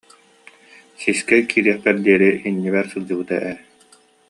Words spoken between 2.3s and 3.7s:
иннибэр сылдьыбыта ээ